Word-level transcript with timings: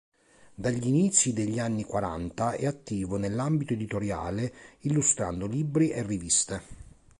Dagli 0.55 0.87
inizi 0.87 1.31
degli 1.31 1.59
anni 1.59 1.83
quaranta, 1.83 2.53
è 2.53 2.65
attivo 2.65 3.17
nell'ambito 3.17 3.73
editoriale, 3.73 4.51
illustrando 4.79 5.45
libri 5.45 5.91
e 5.91 6.01
riviste. 6.01 6.63